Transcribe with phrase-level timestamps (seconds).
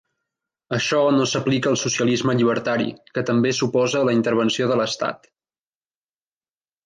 [0.77, 5.29] Això no s'aplica al socialisme llibertari, que també s'oposa a la intervenció de l'Estat.